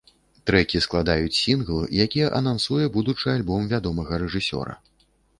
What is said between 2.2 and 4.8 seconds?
анансуе будучы альбом вядомага рэжысёра.